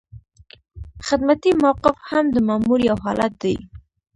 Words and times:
خدمتي 1.07 1.51
موقف 1.63 1.95
هم 2.09 2.25
د 2.33 2.37
مامور 2.47 2.79
یو 2.89 2.97
حالت 3.05 3.33
دی. 3.43 3.55